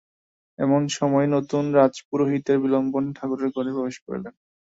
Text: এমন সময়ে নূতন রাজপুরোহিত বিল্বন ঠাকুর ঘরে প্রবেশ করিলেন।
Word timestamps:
এমন 0.59 0.81
সময়ে 0.97 1.27
নূতন 1.27 1.65
রাজপুরোহিত 1.77 2.47
বিল্বন 2.61 3.05
ঠাকুর 3.17 3.39
ঘরে 3.47 3.71
প্রবেশ 3.75 3.97
করিলেন। 3.99 4.33